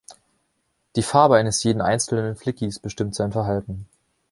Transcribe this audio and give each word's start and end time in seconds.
Die 0.95 1.03
Farbe 1.03 1.35
eines 1.37 1.61
jeden 1.63 1.79
einzelnen 1.79 2.35
Flickys 2.35 2.79
bestimmt 2.79 3.13
sein 3.13 3.31
Verhalten. 3.31 3.85